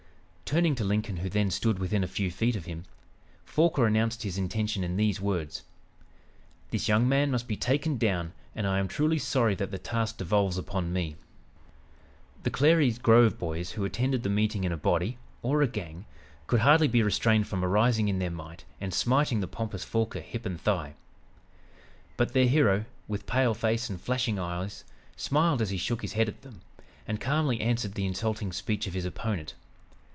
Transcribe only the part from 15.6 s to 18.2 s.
a gang! could hardly be restrained from arising in